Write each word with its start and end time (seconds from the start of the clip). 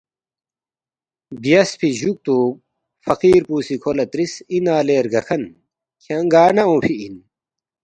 بیاسفی 1.41 1.89
جُوکتُو 1.99 2.37
فقیر 3.05 3.41
پو 3.47 3.55
سی 3.65 3.75
کھو 3.81 3.91
لہ 3.97 4.05
ترِس، 4.11 4.33
”اِنا 4.51 4.75
لے 4.87 4.97
رگاکھن 5.05 5.43
کھیانگ 6.01 6.29
گار 6.33 6.51
نہ 6.55 6.63
اونگفی 6.67 6.95
اِن؟“ 7.03 7.13